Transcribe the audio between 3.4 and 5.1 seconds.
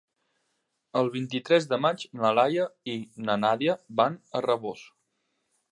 Nàdia van a Rabós.